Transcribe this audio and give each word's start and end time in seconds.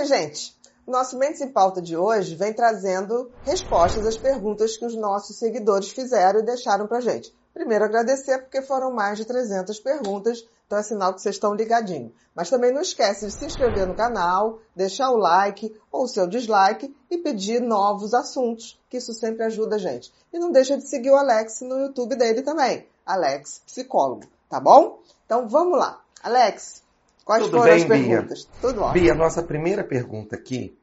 Oi, 0.00 0.06
gente! 0.06 0.56
Nosso 0.86 1.18
Mentes 1.18 1.42
em 1.42 1.48
Pauta 1.52 1.82
de 1.82 1.94
hoje 1.94 2.34
vem 2.34 2.54
trazendo 2.54 3.30
respostas 3.42 4.06
às 4.06 4.16
perguntas 4.16 4.74
que 4.78 4.86
os 4.86 4.96
nossos 4.96 5.36
seguidores 5.36 5.90
fizeram 5.90 6.40
e 6.40 6.42
deixaram 6.42 6.86
pra 6.86 7.02
gente. 7.02 7.36
Primeiro, 7.52 7.84
agradecer 7.84 8.38
porque 8.38 8.62
foram 8.62 8.90
mais 8.90 9.18
de 9.18 9.26
300 9.26 9.78
perguntas, 9.78 10.42
então 10.66 10.78
é 10.78 10.82
sinal 10.82 11.12
que 11.12 11.20
vocês 11.20 11.34
estão 11.34 11.52
ligadinhos. 11.52 12.14
Mas 12.34 12.48
também 12.48 12.72
não 12.72 12.80
esquece 12.80 13.26
de 13.26 13.32
se 13.32 13.44
inscrever 13.44 13.86
no 13.86 13.94
canal, 13.94 14.60
deixar 14.74 15.10
o 15.10 15.18
like 15.18 15.78
ou 15.92 16.04
o 16.04 16.08
seu 16.08 16.26
dislike 16.26 16.96
e 17.10 17.18
pedir 17.18 17.60
novos 17.60 18.14
assuntos, 18.14 18.80
que 18.88 18.96
isso 18.96 19.12
sempre 19.12 19.44
ajuda 19.44 19.76
a 19.76 19.78
gente. 19.78 20.10
E 20.32 20.38
não 20.38 20.50
deixa 20.50 20.78
de 20.78 20.88
seguir 20.88 21.10
o 21.10 21.16
Alex 21.16 21.60
no 21.60 21.78
YouTube 21.78 22.16
dele 22.16 22.40
também, 22.40 22.88
Alex 23.04 23.60
Psicólogo, 23.66 24.22
tá 24.48 24.58
bom? 24.58 25.02
Então 25.26 25.46
vamos 25.46 25.78
lá. 25.78 26.00
Alex, 26.22 26.82
quais 27.24 27.44
Tudo 27.44 27.58
foram 27.58 27.72
bem, 27.72 27.82
as 27.82 27.88
perguntas? 27.88 28.44
Bia? 28.44 28.60
Tudo 28.60 28.80
ótimo. 28.82 28.92
Bia, 28.92 29.14
nossa 29.14 29.42
primeira 29.42 29.84
pergunta 29.84 30.36
aqui 30.36 30.76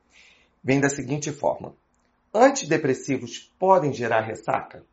vem 0.64 0.80
da 0.80 0.90
seguinte 0.90 1.32
forma. 1.32 1.74
Antidepressivos 2.34 3.54
podem 3.58 3.94
gerar 3.94 4.22
ressaca? 4.22 4.84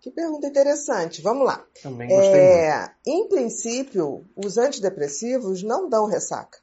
Que 0.00 0.10
pergunta 0.10 0.46
interessante. 0.46 1.22
Vamos 1.22 1.46
lá. 1.46 1.64
Também 1.82 2.08
gostei 2.08 2.30
muito. 2.30 2.44
É, 2.44 2.94
em 3.06 3.26
princípio, 3.26 4.22
os 4.36 4.58
antidepressivos 4.58 5.62
não 5.62 5.88
dão 5.88 6.06
ressaca. 6.06 6.58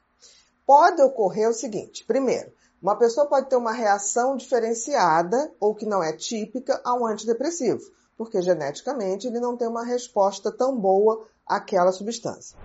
Pode 0.64 1.02
ocorrer 1.02 1.48
o 1.48 1.52
seguinte: 1.52 2.04
primeiro, 2.04 2.52
uma 2.80 2.96
pessoa 2.96 3.26
pode 3.26 3.48
ter 3.48 3.56
uma 3.56 3.72
reação 3.72 4.36
diferenciada 4.36 5.52
ou 5.58 5.74
que 5.74 5.86
não 5.86 6.02
é 6.02 6.12
típica 6.12 6.80
a 6.84 6.94
um 6.94 7.06
antidepressivo, 7.06 7.82
porque 8.16 8.40
geneticamente 8.42 9.26
ele 9.26 9.40
não 9.40 9.56
tem 9.56 9.66
uma 9.66 9.84
resposta 9.84 10.52
tão 10.52 10.76
boa 10.78 11.26
àquela 11.46 11.90
substância. 11.90 12.56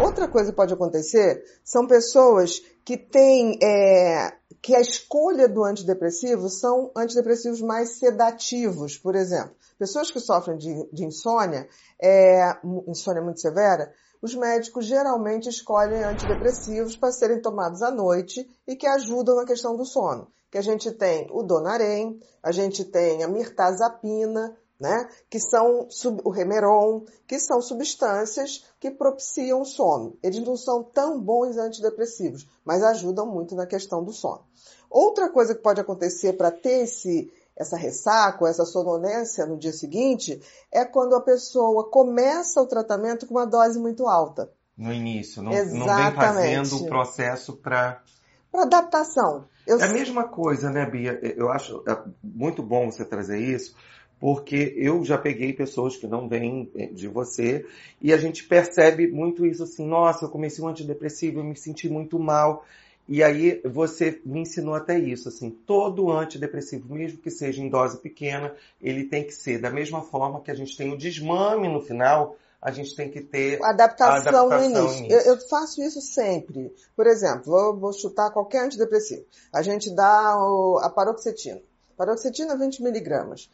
Outra 0.00 0.26
coisa 0.26 0.50
que 0.50 0.56
pode 0.56 0.72
acontecer 0.72 1.44
são 1.62 1.86
pessoas 1.86 2.58
que 2.86 2.96
têm 2.96 3.58
é, 3.62 4.32
que 4.62 4.74
a 4.74 4.80
escolha 4.80 5.46
do 5.46 5.62
antidepressivo 5.62 6.48
são 6.48 6.90
antidepressivos 6.96 7.60
mais 7.60 7.98
sedativos, 7.98 8.96
por 8.96 9.14
exemplo. 9.14 9.54
Pessoas 9.78 10.10
que 10.10 10.18
sofrem 10.18 10.56
de, 10.56 10.88
de 10.90 11.04
insônia, 11.04 11.68
é, 12.02 12.56
insônia 12.88 13.20
muito 13.20 13.42
severa, 13.42 13.92
os 14.22 14.34
médicos 14.34 14.86
geralmente 14.86 15.50
escolhem 15.50 16.02
antidepressivos 16.02 16.96
para 16.96 17.12
serem 17.12 17.42
tomados 17.42 17.82
à 17.82 17.90
noite 17.90 18.48
e 18.66 18.76
que 18.76 18.86
ajudam 18.86 19.36
na 19.36 19.44
questão 19.44 19.76
do 19.76 19.84
sono. 19.84 20.28
Que 20.50 20.56
a 20.56 20.62
gente 20.62 20.90
tem 20.92 21.28
o 21.30 21.42
Donarém, 21.42 22.18
a 22.42 22.50
gente 22.52 22.86
tem 22.86 23.22
a 23.22 23.28
mirtazapina, 23.28 24.56
né? 24.80 25.08
Que 25.28 25.38
são 25.38 25.86
o 26.24 26.30
Remeron, 26.30 27.04
que 27.26 27.38
são 27.38 27.60
substâncias 27.60 28.64
que 28.80 28.90
propiciam 28.90 29.60
o 29.60 29.66
sono. 29.66 30.16
Eles 30.22 30.40
não 30.40 30.56
são 30.56 30.82
tão 30.82 31.20
bons 31.20 31.58
antidepressivos, 31.58 32.48
mas 32.64 32.82
ajudam 32.82 33.26
muito 33.26 33.54
na 33.54 33.66
questão 33.66 34.02
do 34.02 34.12
sono. 34.12 34.40
Outra 34.88 35.28
coisa 35.28 35.54
que 35.54 35.62
pode 35.62 35.80
acontecer 35.80 36.32
para 36.32 36.50
ter 36.50 36.84
esse, 36.84 37.30
essa 37.54 37.76
ressaca, 37.76 38.48
essa 38.48 38.64
sonolência 38.64 39.44
no 39.44 39.58
dia 39.58 39.72
seguinte, 39.72 40.40
é 40.72 40.84
quando 40.84 41.14
a 41.14 41.20
pessoa 41.20 41.90
começa 41.90 42.60
o 42.60 42.66
tratamento 42.66 43.26
com 43.26 43.34
uma 43.34 43.46
dose 43.46 43.78
muito 43.78 44.08
alta. 44.08 44.50
No 44.76 44.92
início, 44.92 45.42
não, 45.42 45.52
não 45.52 45.96
vem 45.96 46.14
fazendo 46.14 46.76
o 46.78 46.86
processo 46.86 47.54
para 47.58 48.02
para 48.50 48.62
adaptação. 48.62 49.44
Eu... 49.66 49.78
É 49.78 49.84
a 49.84 49.92
mesma 49.92 50.24
coisa, 50.24 50.70
né, 50.70 50.84
Bia? 50.84 51.20
Eu 51.36 51.50
acho 51.50 51.84
muito 52.22 52.62
bom 52.62 52.90
você 52.90 53.04
trazer 53.04 53.38
isso, 53.38 53.76
porque 54.20 54.74
eu 54.76 55.02
já 55.02 55.16
peguei 55.16 55.54
pessoas 55.54 55.96
que 55.96 56.06
não 56.06 56.28
vêm 56.28 56.70
de 56.92 57.08
você 57.08 57.64
e 58.00 58.12
a 58.12 58.18
gente 58.18 58.44
percebe 58.44 59.08
muito 59.08 59.46
isso 59.46 59.62
assim, 59.62 59.86
nossa, 59.86 60.26
eu 60.26 60.28
comecei 60.28 60.62
um 60.62 60.68
antidepressivo, 60.68 61.40
eu 61.40 61.44
me 61.44 61.56
senti 61.56 61.88
muito 61.88 62.18
mal. 62.18 62.64
E 63.08 63.24
aí 63.24 63.60
você 63.64 64.20
me 64.24 64.42
ensinou 64.42 64.74
até 64.74 64.96
isso, 64.96 65.28
assim, 65.28 65.50
todo 65.50 66.12
antidepressivo, 66.12 66.94
mesmo 66.94 67.18
que 67.18 67.30
seja 67.30 67.60
em 67.60 67.68
dose 67.68 67.98
pequena, 67.98 68.54
ele 68.80 69.04
tem 69.04 69.24
que 69.24 69.32
ser 69.32 69.58
da 69.58 69.70
mesma 69.70 70.02
forma 70.02 70.40
que 70.40 70.50
a 70.50 70.54
gente 70.54 70.76
tem 70.76 70.92
o 70.92 70.98
desmame 70.98 71.66
no 71.66 71.80
final, 71.80 72.36
a 72.62 72.70
gente 72.70 72.94
tem 72.94 73.10
que 73.10 73.20
ter 73.20 73.58
adaptação, 73.64 74.14
adaptação 74.14 74.48
no 74.48 74.64
início. 74.64 74.98
início. 74.98 75.12
Eu, 75.12 75.34
eu, 75.34 75.48
faço 75.48 75.82
isso 75.82 76.00
sempre. 76.00 76.72
Por 76.94 77.06
exemplo, 77.06 77.44
vou, 77.46 77.76
vou 77.76 77.92
chutar 77.92 78.30
qualquer 78.30 78.64
antidepressivo. 78.66 79.24
A 79.52 79.62
gente 79.62 79.92
dá 79.92 80.36
o, 80.36 80.78
a 80.78 80.90
paroxetina. 80.90 81.60
Paroxetina 81.96 82.56
20 82.56 82.82
miligramas. 82.82 83.50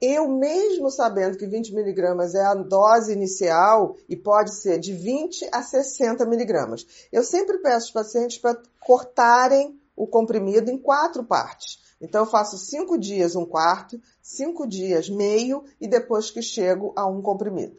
Eu 0.00 0.28
mesmo 0.28 0.90
sabendo 0.90 1.36
que 1.36 1.46
20 1.46 1.74
miligramas 1.74 2.34
é 2.34 2.44
a 2.44 2.54
dose 2.54 3.12
inicial 3.12 3.96
e 4.08 4.16
pode 4.16 4.54
ser 4.54 4.78
de 4.78 4.92
20 4.92 5.48
a 5.50 5.60
60 5.60 6.24
miligramas, 6.24 6.86
eu 7.10 7.24
sempre 7.24 7.58
peço 7.58 7.86
aos 7.86 7.90
pacientes 7.90 8.38
para 8.38 8.62
cortarem 8.78 9.76
o 9.96 10.06
comprimido 10.06 10.70
em 10.70 10.78
quatro 10.78 11.24
partes. 11.24 11.80
Então 12.00 12.22
eu 12.22 12.30
faço 12.30 12.56
cinco 12.56 12.96
dias 12.96 13.34
um 13.34 13.44
quarto, 13.44 14.00
cinco 14.22 14.68
dias 14.68 15.10
meio 15.10 15.64
e 15.80 15.88
depois 15.88 16.30
que 16.30 16.40
chego 16.40 16.92
a 16.96 17.04
um 17.06 17.20
comprimido. 17.20 17.76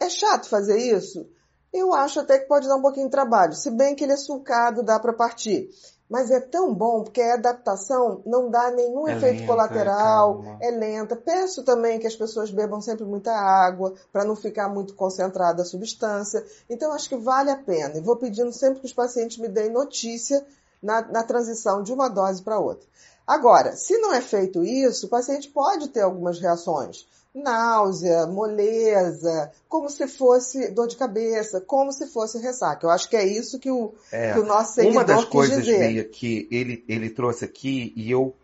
É 0.00 0.08
chato 0.08 0.48
fazer 0.48 0.78
isso? 0.78 1.28
Eu 1.70 1.92
acho 1.92 2.20
até 2.20 2.38
que 2.38 2.48
pode 2.48 2.66
dar 2.66 2.76
um 2.76 2.82
pouquinho 2.82 3.06
de 3.06 3.12
trabalho, 3.12 3.52
se 3.52 3.70
bem 3.70 3.94
que 3.94 4.04
ele 4.04 4.14
é 4.14 4.16
sulcado, 4.16 4.82
dá 4.82 4.98
para 4.98 5.12
partir. 5.12 5.68
Mas 6.08 6.30
é 6.30 6.40
tão 6.40 6.72
bom, 6.72 7.02
porque 7.02 7.20
a 7.20 7.34
adaptação 7.34 8.22
não 8.24 8.50
dá 8.50 8.70
nenhum 8.70 9.06
É 9.06 9.16
efeito 9.16 9.40
lenta, 9.40 9.46
colateral, 9.46 10.42
é 10.60 10.68
é 10.68 10.70
lenta. 10.70 11.14
Peço 11.14 11.62
também 11.62 11.98
que 11.98 12.06
as 12.06 12.16
pessoas 12.16 12.50
bebam 12.50 12.80
sempre 12.80 13.04
muita 13.04 13.32
água, 13.32 13.92
para 14.10 14.24
não 14.24 14.34
ficar 14.34 14.68
muito 14.68 14.94
concentrada 14.94 15.62
a 15.62 15.66
substância. 15.66 16.44
Então, 16.68 16.92
acho 16.92 17.08
que 17.08 17.16
vale 17.16 17.50
a 17.50 17.56
pena. 17.56 17.98
E 17.98 18.00
vou 18.00 18.16
pedindo 18.16 18.52
sempre 18.52 18.80
que 18.80 18.86
os 18.86 18.92
pacientes 18.92 19.36
me 19.36 19.48
deem 19.48 19.70
notícia 19.70 20.44
na, 20.82 21.02
na 21.02 21.22
transição 21.22 21.82
de 21.82 21.92
uma 21.92 22.08
dose 22.08 22.42
para 22.42 22.58
outra. 22.58 22.88
Agora, 23.26 23.76
se 23.76 23.98
não 23.98 24.14
é 24.14 24.22
feito 24.22 24.64
isso, 24.64 25.04
o 25.04 25.10
paciente 25.10 25.50
pode 25.50 25.88
ter 25.88 26.00
algumas 26.00 26.40
reações. 26.40 27.06
Náusea, 27.42 28.26
moleza, 28.26 29.50
como 29.68 29.88
se 29.88 30.06
fosse 30.06 30.70
dor 30.70 30.88
de 30.88 30.96
cabeça, 30.96 31.60
como 31.60 31.92
se 31.92 32.06
fosse 32.06 32.38
ressaca. 32.38 32.86
Eu 32.86 32.90
acho 32.90 33.08
que 33.08 33.16
é 33.16 33.26
isso 33.26 33.58
que 33.58 33.70
o, 33.70 33.94
É, 34.12 34.32
que 34.32 34.38
o 34.38 34.44
nosso 34.44 34.74
seguidor 34.74 34.96
Uma 34.96 35.04
das 35.04 35.24
coisas, 35.24 35.64
que 36.10 36.48
ele, 36.50 36.84
ele 36.88 37.10
trouxe 37.10 37.44
aqui, 37.44 37.92
e 37.96 38.10
eu, 38.10 38.34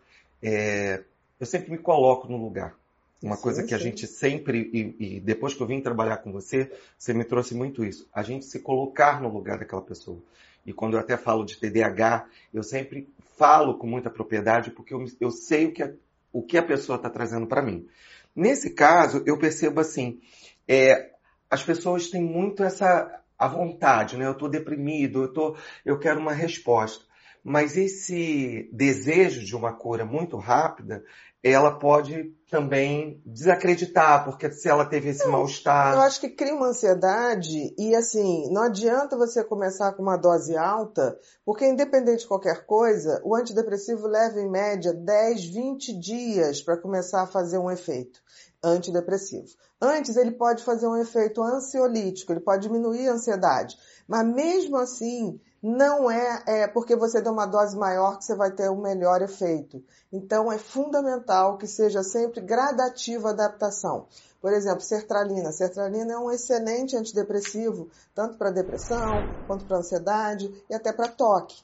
é, 0.41 1.03
eu 1.39 1.45
sempre 1.45 1.71
me 1.71 1.77
coloco 1.77 2.27
no 2.27 2.37
lugar. 2.37 2.75
Uma 3.21 3.35
Sim, 3.35 3.41
coisa 3.41 3.63
que 3.63 3.73
a 3.73 3.77
sim. 3.77 3.85
gente 3.85 4.07
sempre, 4.07 4.69
e, 4.73 5.15
e 5.17 5.19
depois 5.19 5.53
que 5.53 5.61
eu 5.61 5.67
vim 5.67 5.81
trabalhar 5.81 6.17
com 6.17 6.31
você, 6.31 6.71
você 6.97 7.13
me 7.13 7.23
trouxe 7.23 7.55
muito 7.55 7.83
isso. 7.83 8.07
A 8.13 8.21
gente 8.21 8.45
se 8.45 8.59
colocar 8.59 9.21
no 9.21 9.29
lugar 9.29 9.57
daquela 9.57 9.81
pessoa. 9.81 10.19
E 10.65 10.73
quando 10.73 10.93
eu 10.93 10.99
até 10.99 11.15
falo 11.17 11.45
de 11.45 11.57
TDAH, 11.57 12.27
eu 12.53 12.63
sempre 12.63 13.07
falo 13.37 13.77
com 13.77 13.87
muita 13.87 14.09
propriedade, 14.09 14.71
porque 14.71 14.93
eu, 14.93 15.05
eu 15.19 15.31
sei 15.31 15.65
o 15.65 15.71
que 15.71 15.83
a, 15.83 15.91
o 16.31 16.41
que 16.41 16.57
a 16.57 16.63
pessoa 16.63 16.95
está 16.97 17.09
trazendo 17.09 17.47
para 17.47 17.61
mim. 17.61 17.87
Nesse 18.35 18.71
caso, 18.71 19.23
eu 19.25 19.37
percebo 19.39 19.79
assim, 19.79 20.19
é, 20.67 21.11
as 21.49 21.63
pessoas 21.63 22.09
têm 22.09 22.21
muito 22.21 22.63
essa 22.63 23.21
a 23.37 23.47
vontade, 23.47 24.17
né? 24.17 24.25
Eu 24.25 24.31
estou 24.31 24.49
deprimido, 24.49 25.23
eu, 25.23 25.33
tô, 25.33 25.57
eu 25.83 25.99
quero 25.99 26.19
uma 26.19 26.33
resposta. 26.33 27.05
Mas 27.47 27.77
esse 27.77 28.67
desejo 28.73 29.45
de 29.45 29.55
uma 29.55 29.71
cura 29.71 30.03
muito 30.03 30.35
rápida, 30.35 31.03
ela 31.43 31.77
pode 31.77 32.33
também 32.49 33.21
desacreditar, 33.23 34.25
porque 34.25 34.51
se 34.51 34.67
ela 34.67 34.83
teve 34.83 35.09
esse 35.09 35.23
Eu 35.23 35.31
mal-estar. 35.31 35.95
acho 35.99 36.19
que 36.19 36.29
cria 36.29 36.55
uma 36.55 36.69
ansiedade 36.69 37.71
e 37.77 37.93
assim, 37.93 38.51
não 38.51 38.63
adianta 38.63 39.15
você 39.15 39.43
começar 39.43 39.93
com 39.93 40.01
uma 40.01 40.17
dose 40.17 40.57
alta, 40.57 41.15
porque 41.45 41.67
independente 41.67 42.21
de 42.21 42.27
qualquer 42.27 42.65
coisa, 42.65 43.21
o 43.23 43.35
antidepressivo 43.35 44.07
leva 44.07 44.41
em 44.41 44.49
média 44.49 44.91
10, 44.91 45.45
20 45.45 45.99
dias 45.99 46.63
para 46.63 46.77
começar 46.77 47.21
a 47.21 47.27
fazer 47.27 47.59
um 47.59 47.69
efeito 47.69 48.19
antidepressivo. 48.63 49.49
Antes 49.79 50.17
ele 50.17 50.31
pode 50.31 50.63
fazer 50.63 50.87
um 50.87 50.97
efeito 50.97 51.43
ansiolítico, 51.43 52.31
ele 52.33 52.39
pode 52.39 52.63
diminuir 52.63 53.07
a 53.07 53.13
ansiedade, 53.13 53.77
mas 54.07 54.25
mesmo 54.25 54.77
assim 54.77 55.39
não 55.67 56.11
é, 56.11 56.43
é 56.45 56.67
porque 56.67 56.95
você 56.95 57.19
deu 57.19 57.33
uma 57.33 57.47
dose 57.47 57.75
maior 57.75 58.19
que 58.19 58.25
você 58.25 58.35
vai 58.35 58.51
ter 58.51 58.69
o 58.69 58.75
melhor 58.75 59.23
efeito. 59.23 59.83
Então 60.13 60.51
é 60.51 60.59
fundamental 60.59 61.57
que 61.57 61.65
seja 61.65 62.03
sempre 62.03 62.39
gradativa 62.39 63.29
a 63.29 63.31
adaptação. 63.31 64.05
Por 64.39 64.53
exemplo, 64.53 64.81
sertralina. 64.81 65.51
Sertralina 65.51 66.13
é 66.13 66.17
um 66.19 66.29
excelente 66.29 66.95
antidepressivo, 66.95 67.89
tanto 68.13 68.37
para 68.37 68.51
depressão, 68.51 69.27
quanto 69.47 69.65
para 69.65 69.77
ansiedade 69.77 70.53
e 70.69 70.75
até 70.75 70.93
para 70.93 71.07
toque. 71.07 71.63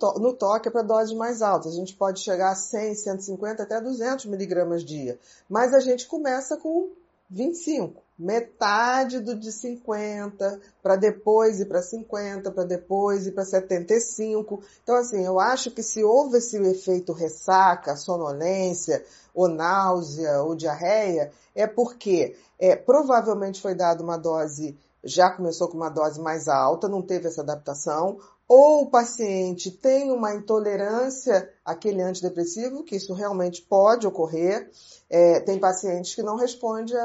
To- 0.00 0.18
No 0.18 0.32
toque 0.32 0.66
é 0.66 0.70
para 0.72 0.82
doses 0.82 1.16
mais 1.16 1.40
altas. 1.40 1.74
A 1.74 1.76
gente 1.76 1.94
pode 1.94 2.18
chegar 2.18 2.50
a 2.50 2.56
100, 2.56 2.96
150, 2.96 3.62
até 3.62 3.80
200 3.80 4.24
miligramas 4.26 4.84
dia. 4.84 5.16
Mas 5.48 5.72
a 5.72 5.78
gente 5.78 6.08
começa 6.08 6.56
com 6.56 6.90
25. 7.30 8.02
Metade 8.18 9.20
do 9.20 9.38
de 9.38 9.52
50, 9.52 10.60
para 10.82 10.96
depois 10.96 11.60
ir 11.60 11.66
para 11.66 11.80
50, 11.80 12.50
para 12.50 12.64
depois 12.64 13.26
ir 13.26 13.32
para 13.32 13.44
75. 13.44 14.60
Então, 14.82 14.96
assim, 14.96 15.24
eu 15.24 15.38
acho 15.38 15.70
que 15.70 15.82
se 15.82 16.02
houve 16.02 16.38
esse 16.38 16.56
efeito 16.56 17.12
ressaca, 17.12 17.96
sonolência, 17.96 19.04
ou 19.32 19.46
náusea, 19.46 20.42
ou 20.42 20.56
diarreia, 20.56 21.30
é 21.54 21.66
porque 21.66 22.34
é, 22.58 22.74
provavelmente 22.74 23.60
foi 23.60 23.74
dada 23.74 24.02
uma 24.02 24.16
dose, 24.16 24.76
já 25.02 25.30
começou 25.30 25.68
com 25.68 25.76
uma 25.76 25.88
dose 25.88 26.20
mais 26.20 26.48
alta, 26.48 26.88
não 26.88 27.02
teve 27.02 27.28
essa 27.28 27.42
adaptação, 27.42 28.18
ou 28.48 28.82
o 28.82 28.90
paciente 28.90 29.70
tem 29.70 30.10
uma 30.10 30.34
intolerância 30.34 31.52
àquele 31.62 32.02
antidepressivo, 32.02 32.82
que 32.82 32.96
isso 32.96 33.12
realmente 33.12 33.60
pode 33.60 34.06
ocorrer. 34.06 34.70
É, 35.10 35.40
tem 35.40 35.58
pacientes 35.58 36.14
que 36.14 36.22
não 36.22 36.36
respondem 36.36 36.96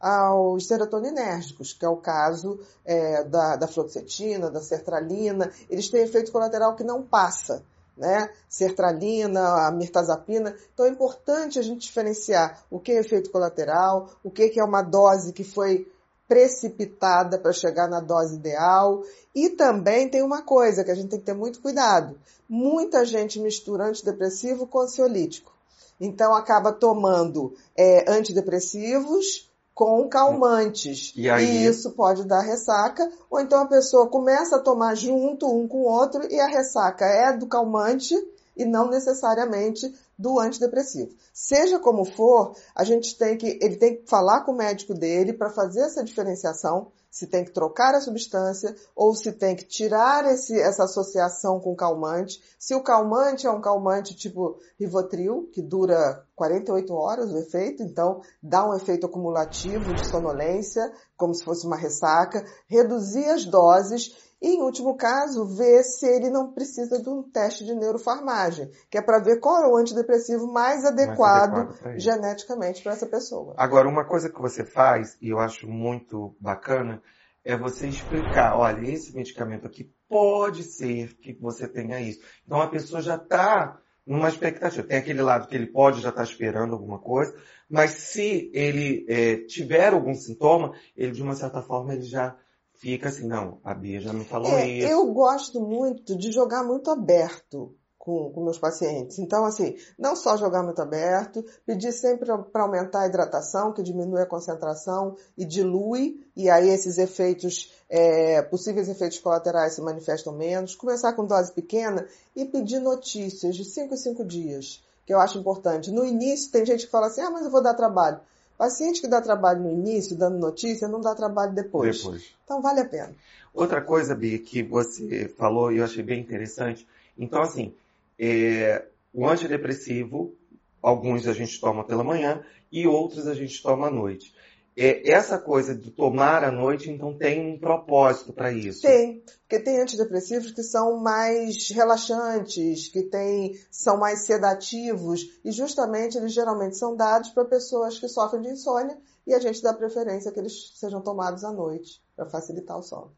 aos 0.00 0.66
serotoninérgicos, 0.66 1.74
que 1.74 1.84
é 1.84 1.88
o 1.88 1.98
caso 1.98 2.58
é, 2.84 3.24
da, 3.24 3.56
da 3.56 3.68
fluoxetina, 3.68 4.50
da 4.50 4.62
sertralina. 4.62 5.52
Eles 5.68 5.90
têm 5.90 6.02
efeito 6.02 6.32
colateral 6.32 6.74
que 6.74 6.84
não 6.84 7.02
passa, 7.02 7.62
né? 7.94 8.30
Sertralina, 8.48 9.66
a 9.66 9.70
mirtazapina. 9.70 10.56
Então 10.72 10.86
é 10.86 10.88
importante 10.88 11.58
a 11.58 11.62
gente 11.62 11.86
diferenciar 11.86 12.64
o 12.70 12.80
que 12.80 12.92
é 12.92 13.00
efeito 13.00 13.30
colateral, 13.30 14.08
o 14.24 14.30
que 14.30 14.58
é 14.58 14.64
uma 14.64 14.82
dose 14.82 15.32
que 15.32 15.44
foi 15.44 15.86
precipitada 16.28 17.38
para 17.38 17.52
chegar 17.52 17.88
na 17.88 18.00
dose 18.00 18.36
ideal. 18.36 19.02
E 19.34 19.50
também 19.50 20.08
tem 20.08 20.22
uma 20.22 20.42
coisa 20.42 20.84
que 20.84 20.90
a 20.90 20.94
gente 20.94 21.08
tem 21.08 21.18
que 21.18 21.26
ter 21.26 21.34
muito 21.34 21.60
cuidado. 21.60 22.18
Muita 22.48 23.04
gente 23.04 23.40
mistura 23.40 23.86
antidepressivo 23.86 24.66
com 24.66 24.80
ansiolítico. 24.80 25.52
Então 26.00 26.34
acaba 26.34 26.72
tomando 26.72 27.54
é, 27.76 28.10
antidepressivos 28.10 29.50
com 29.74 30.08
calmantes. 30.08 31.12
E, 31.14 31.28
aí... 31.28 31.44
e, 31.44 31.66
isso 31.66 31.90
pode 31.92 32.24
dar 32.24 32.40
ressaca. 32.40 33.10
Ou 33.30 33.40
então 33.40 33.60
a 33.60 33.66
pessoa 33.66 34.08
começa 34.08 34.56
a 34.56 34.62
tomar 34.62 34.94
junto 34.94 35.46
um 35.46 35.68
com 35.68 35.78
o 35.78 35.86
outro 35.86 36.26
e 36.30 36.40
a 36.40 36.46
ressaca 36.46 37.04
é 37.04 37.36
do 37.36 37.46
calmante 37.46 38.14
e 38.56 38.64
não 38.64 38.88
necessariamente 38.88 39.94
do 40.18 40.38
antidepressivo. 40.38 41.14
Seja 41.32 41.78
como 41.78 42.04
for, 42.04 42.56
a 42.74 42.82
gente 42.84 43.16
tem 43.18 43.36
que, 43.36 43.58
ele 43.60 43.76
tem 43.76 43.96
que 43.96 44.08
falar 44.08 44.42
com 44.42 44.52
o 44.52 44.56
médico 44.56 44.94
dele 44.94 45.32
para 45.32 45.50
fazer 45.50 45.80
essa 45.80 46.02
diferenciação, 46.02 46.90
se 47.10 47.26
tem 47.26 47.44
que 47.44 47.50
trocar 47.50 47.94
a 47.94 48.00
substância 48.00 48.74
ou 48.94 49.14
se 49.14 49.32
tem 49.32 49.56
que 49.56 49.64
tirar 49.64 50.30
esse, 50.30 50.58
essa 50.60 50.84
associação 50.84 51.58
com 51.60 51.72
o 51.72 51.76
calmante. 51.76 52.42
Se 52.58 52.74
o 52.74 52.82
calmante 52.82 53.46
é 53.46 53.50
um 53.50 53.60
calmante 53.60 54.14
tipo 54.14 54.58
Rivotril, 54.78 55.48
que 55.52 55.62
dura 55.62 56.25
48 56.36 56.92
horas 56.92 57.32
o 57.32 57.38
efeito, 57.38 57.82
então 57.82 58.20
dá 58.42 58.68
um 58.68 58.76
efeito 58.76 59.06
acumulativo 59.06 59.94
de 59.94 60.06
sonolência, 60.06 60.92
como 61.16 61.34
se 61.34 61.42
fosse 61.42 61.66
uma 61.66 61.76
ressaca, 61.76 62.44
reduzir 62.68 63.24
as 63.24 63.46
doses 63.46 64.14
e, 64.40 64.50
em 64.50 64.62
último 64.62 64.96
caso, 64.96 65.46
ver 65.46 65.82
se 65.82 66.06
ele 66.06 66.28
não 66.28 66.52
precisa 66.52 67.02
de 67.02 67.08
um 67.08 67.22
teste 67.22 67.64
de 67.64 67.74
neurofarmagem, 67.74 68.70
que 68.90 68.98
é 68.98 69.02
para 69.02 69.18
ver 69.18 69.40
qual 69.40 69.62
é 69.62 69.66
o 69.66 69.76
antidepressivo 69.76 70.46
mais 70.46 70.84
adequado, 70.84 71.52
mais 71.52 71.68
adequado 71.70 71.98
geneticamente 71.98 72.82
para 72.82 72.92
essa 72.92 73.06
pessoa. 73.06 73.54
Agora, 73.56 73.88
uma 73.88 74.04
coisa 74.04 74.28
que 74.28 74.40
você 74.40 74.62
faz, 74.62 75.16
e 75.22 75.30
eu 75.30 75.38
acho 75.38 75.66
muito 75.66 76.36
bacana, 76.38 77.02
é 77.42 77.56
você 77.56 77.86
explicar, 77.88 78.58
olha, 78.58 78.86
esse 78.90 79.14
medicamento 79.14 79.66
aqui 79.66 79.90
pode 80.06 80.64
ser 80.64 81.14
que 81.16 81.32
você 81.40 81.66
tenha 81.66 81.98
isso. 81.98 82.20
Então 82.44 82.60
a 82.60 82.68
pessoa 82.68 83.00
já 83.00 83.16
está 83.16 83.80
numa 84.06 84.28
expectativa. 84.28 84.86
Tem 84.86 84.98
aquele 84.98 85.20
lado 85.20 85.48
que 85.48 85.54
ele 85.54 85.66
pode 85.66 86.00
já 86.00 86.10
estar 86.10 86.24
tá 86.24 86.30
esperando 86.30 86.72
alguma 86.72 86.98
coisa, 86.98 87.34
mas 87.68 87.90
se 87.90 88.50
ele 88.54 89.04
é, 89.08 89.36
tiver 89.38 89.92
algum 89.92 90.14
sintoma, 90.14 90.72
ele 90.96 91.12
de 91.12 91.22
uma 91.22 91.34
certa 91.34 91.60
forma 91.60 91.92
ele 91.92 92.04
já 92.04 92.36
fica 92.74 93.08
assim, 93.08 93.26
não, 93.26 93.58
a 93.64 93.74
Bia 93.74 94.00
já 94.00 94.12
me 94.12 94.24
falou 94.24 94.52
é, 94.52 94.68
isso. 94.68 94.88
Eu 94.88 95.12
gosto 95.12 95.60
muito 95.60 96.16
de 96.16 96.30
jogar 96.30 96.62
muito 96.62 96.90
aberto 96.90 97.74
com, 98.06 98.30
com 98.30 98.44
meus 98.44 98.56
pacientes. 98.56 99.18
Então, 99.18 99.44
assim, 99.44 99.74
não 99.98 100.14
só 100.14 100.36
jogar 100.36 100.62
muito 100.62 100.80
aberto, 100.80 101.44
pedir 101.66 101.90
sempre 101.90 102.24
para 102.52 102.62
aumentar 102.62 103.00
a 103.00 103.06
hidratação, 103.08 103.72
que 103.72 103.82
diminui 103.82 104.22
a 104.22 104.26
concentração 104.26 105.16
e 105.36 105.44
dilui, 105.44 106.24
e 106.36 106.48
aí 106.48 106.70
esses 106.70 106.98
efeitos, 106.98 107.74
é, 107.90 108.40
possíveis 108.42 108.88
efeitos 108.88 109.18
colaterais 109.18 109.74
se 109.74 109.82
manifestam 109.82 110.32
menos. 110.32 110.76
Começar 110.76 111.14
com 111.14 111.26
dose 111.26 111.52
pequena 111.52 112.06
e 112.36 112.44
pedir 112.44 112.78
notícias 112.78 113.56
de 113.56 113.64
5 113.64 113.94
em 113.94 113.96
5 113.96 114.24
dias, 114.24 114.84
que 115.04 115.12
eu 115.12 115.18
acho 115.18 115.36
importante. 115.36 115.90
No 115.90 116.06
início, 116.06 116.52
tem 116.52 116.64
gente 116.64 116.86
que 116.86 116.92
fala 116.92 117.08
assim, 117.08 117.22
ah, 117.22 117.30
mas 117.30 117.44
eu 117.44 117.50
vou 117.50 117.60
dar 117.60 117.74
trabalho. 117.74 118.20
Paciente 118.56 119.00
que 119.00 119.08
dá 119.08 119.20
trabalho 119.20 119.64
no 119.64 119.70
início, 119.72 120.16
dando 120.16 120.38
notícia, 120.38 120.86
não 120.86 121.00
dá 121.00 121.12
trabalho 121.12 121.52
depois. 121.52 121.98
Depois. 121.98 122.22
Então 122.44 122.62
vale 122.62 122.80
a 122.80 122.84
pena. 122.84 123.12
Outra 123.52 123.82
coisa, 123.82 124.14
Bia, 124.14 124.38
que 124.38 124.62
você 124.62 125.28
falou 125.36 125.72
e 125.72 125.78
eu 125.78 125.84
achei 125.84 126.04
bem 126.04 126.20
interessante. 126.20 126.86
Então, 127.18 127.42
assim, 127.42 127.74
é, 128.18 128.86
o 129.12 129.26
antidepressivo, 129.26 130.34
alguns 130.82 131.26
a 131.26 131.32
gente 131.32 131.60
toma 131.60 131.84
pela 131.84 132.04
manhã 132.04 132.44
e 132.70 132.86
outros 132.86 133.26
a 133.26 133.34
gente 133.34 133.62
toma 133.62 133.88
à 133.88 133.90
noite. 133.90 134.34
É, 134.78 135.10
essa 135.10 135.38
coisa 135.38 135.74
de 135.74 135.90
tomar 135.90 136.44
à 136.44 136.52
noite, 136.52 136.90
então 136.90 137.16
tem 137.16 137.54
um 137.54 137.58
propósito 137.58 138.30
para 138.30 138.52
isso? 138.52 138.82
Tem, 138.82 139.22
porque 139.40 139.58
tem 139.58 139.80
antidepressivos 139.80 140.50
que 140.50 140.62
são 140.62 140.98
mais 140.98 141.70
relaxantes, 141.70 142.88
que 142.88 143.02
tem, 143.04 143.58
são 143.70 143.96
mais 143.96 144.26
sedativos, 144.26 145.40
e 145.42 145.50
justamente 145.50 146.18
eles 146.18 146.34
geralmente 146.34 146.76
são 146.76 146.94
dados 146.94 147.30
para 147.30 147.46
pessoas 147.46 147.98
que 147.98 148.06
sofrem 148.06 148.42
de 148.42 148.50
insônia, 148.50 148.98
e 149.26 149.32
a 149.32 149.38
gente 149.38 149.62
dá 149.62 149.72
preferência 149.72 150.30
que 150.30 150.38
eles 150.38 150.72
sejam 150.74 151.00
tomados 151.00 151.42
à 151.42 151.50
noite, 151.50 152.02
para 152.14 152.26
facilitar 152.26 152.78
o 152.78 152.82
sono. 152.82 153.16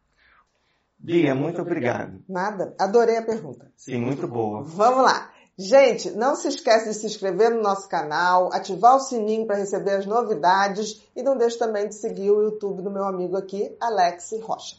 Bia, 0.98 1.34
muito 1.34 1.62
obrigado. 1.62 2.22
Nada, 2.28 2.74
adorei 2.78 3.16
a 3.16 3.22
pergunta. 3.22 3.70
Sim, 3.76 3.98
muito 3.98 4.26
boa. 4.26 4.62
Vamos 4.62 5.04
lá. 5.04 5.30
Gente, 5.56 6.10
não 6.12 6.36
se 6.36 6.48
esqueça 6.48 6.90
de 6.90 6.94
se 6.94 7.06
inscrever 7.06 7.50
no 7.50 7.60
nosso 7.60 7.88
canal, 7.88 8.52
ativar 8.52 8.96
o 8.96 9.00
sininho 9.00 9.46
para 9.46 9.56
receber 9.56 9.96
as 9.96 10.06
novidades 10.06 11.02
e 11.16 11.22
não 11.22 11.36
deixe 11.36 11.58
também 11.58 11.88
de 11.88 11.96
seguir 11.96 12.30
o 12.30 12.42
YouTube 12.42 12.82
do 12.82 12.90
meu 12.90 13.04
amigo 13.04 13.36
aqui, 13.36 13.76
Alex 13.80 14.30
Rocha. 14.40 14.76